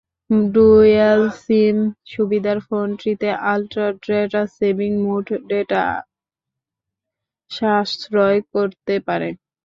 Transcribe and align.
Dual 0.53 1.21
SIM 1.41 1.77
সুবিধার 2.11 2.57
ফোনটিতেআল্ট্রা 2.67 3.87
data 4.03 4.41
saving 4.55 4.91
mode 5.05 5.27
data 5.49 5.83
সাশ্রয় 7.51 8.39
করতে 8.53 8.95
পারে। 9.07 9.29